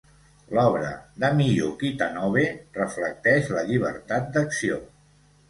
L'obra 0.57 0.87
de 1.23 1.29
Miyuki 1.39 1.91
Tanobe 1.99 2.47
reflecteix 2.79 3.53
la 3.59 3.67
llibertat 3.69 4.35
d'acció. 4.39 4.83